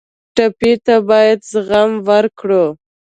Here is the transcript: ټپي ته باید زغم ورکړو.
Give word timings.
ټپي 0.35 0.73
ته 0.85 0.95
باید 1.09 1.39
زغم 1.51 1.91
ورکړو. 2.07 2.65